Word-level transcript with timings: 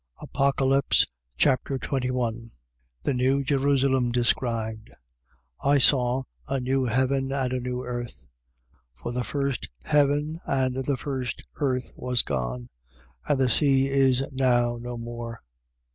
Apocalypse 0.19 1.05
Chapter 1.37 1.77
21 1.77 2.49
The 3.03 3.13
new 3.13 3.43
Jerusalem 3.43 4.11
described. 4.11 4.89
21:1. 5.63 5.71
I 5.73 5.77
saw 5.77 6.23
a 6.47 6.59
new 6.59 6.85
heaven 6.85 7.31
and 7.31 7.53
a 7.53 7.59
new 7.59 7.85
earth. 7.85 8.25
For 8.95 9.11
the 9.11 9.23
first 9.23 9.69
heaven 9.83 10.39
and 10.47 10.85
the 10.85 10.97
first 10.97 11.43
earth 11.57 11.91
was 11.95 12.23
gone: 12.23 12.69
and 13.27 13.39
the 13.39 13.47
sea 13.47 13.89
is 13.89 14.25
now 14.31 14.77
no 14.81 14.97
more. 14.97 15.43